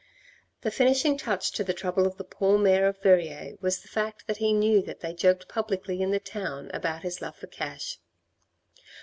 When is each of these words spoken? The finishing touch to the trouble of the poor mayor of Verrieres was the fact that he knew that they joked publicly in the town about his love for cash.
The 0.61 0.71
finishing 0.71 1.15
touch 1.15 1.51
to 1.51 1.63
the 1.63 1.75
trouble 1.75 2.07
of 2.07 2.17
the 2.17 2.23
poor 2.23 2.57
mayor 2.57 2.87
of 2.87 2.99
Verrieres 3.03 3.59
was 3.61 3.79
the 3.81 3.87
fact 3.87 4.25
that 4.25 4.37
he 4.37 4.51
knew 4.51 4.81
that 4.81 5.01
they 5.01 5.13
joked 5.13 5.47
publicly 5.47 6.01
in 6.01 6.09
the 6.09 6.19
town 6.19 6.71
about 6.73 7.03
his 7.03 7.21
love 7.21 7.35
for 7.35 7.45
cash. 7.45 7.99